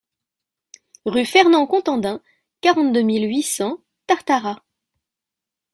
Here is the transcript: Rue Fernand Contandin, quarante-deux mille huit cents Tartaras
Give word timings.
Rue 1.05 1.25
Fernand 1.25 1.67
Contandin, 1.67 2.21
quarante-deux 2.61 3.03
mille 3.03 3.29
huit 3.29 3.43
cents 3.43 3.77
Tartaras 4.07 4.63